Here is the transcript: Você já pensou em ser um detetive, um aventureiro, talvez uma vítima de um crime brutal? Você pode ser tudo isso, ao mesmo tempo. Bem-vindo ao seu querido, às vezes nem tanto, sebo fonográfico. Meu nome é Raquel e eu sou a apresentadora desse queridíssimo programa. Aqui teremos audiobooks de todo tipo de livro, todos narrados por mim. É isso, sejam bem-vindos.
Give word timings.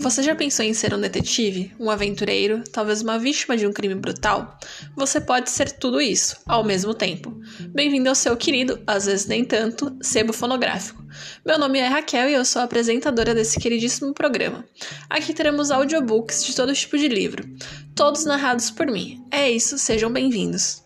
Você 0.00 0.22
já 0.22 0.34
pensou 0.34 0.64
em 0.64 0.72
ser 0.72 0.94
um 0.94 1.00
detetive, 1.00 1.74
um 1.78 1.90
aventureiro, 1.90 2.64
talvez 2.72 3.02
uma 3.02 3.18
vítima 3.18 3.54
de 3.54 3.66
um 3.66 3.72
crime 3.72 3.94
brutal? 3.94 4.58
Você 4.96 5.20
pode 5.20 5.50
ser 5.50 5.72
tudo 5.72 6.00
isso, 6.00 6.38
ao 6.46 6.64
mesmo 6.64 6.94
tempo. 6.94 7.38
Bem-vindo 7.68 8.08
ao 8.08 8.14
seu 8.14 8.34
querido, 8.34 8.80
às 8.86 9.04
vezes 9.04 9.26
nem 9.26 9.44
tanto, 9.44 9.94
sebo 10.00 10.32
fonográfico. 10.32 11.04
Meu 11.44 11.58
nome 11.58 11.80
é 11.80 11.86
Raquel 11.86 12.30
e 12.30 12.32
eu 12.32 12.46
sou 12.46 12.62
a 12.62 12.64
apresentadora 12.64 13.34
desse 13.34 13.60
queridíssimo 13.60 14.14
programa. 14.14 14.64
Aqui 15.10 15.34
teremos 15.34 15.70
audiobooks 15.70 16.46
de 16.46 16.56
todo 16.56 16.72
tipo 16.72 16.96
de 16.96 17.06
livro, 17.06 17.44
todos 17.94 18.24
narrados 18.24 18.70
por 18.70 18.86
mim. 18.86 19.22
É 19.30 19.50
isso, 19.50 19.76
sejam 19.76 20.10
bem-vindos. 20.10 20.82